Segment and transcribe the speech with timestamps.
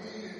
[0.00, 0.35] Amen.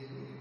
[0.00, 0.39] Hallelujah.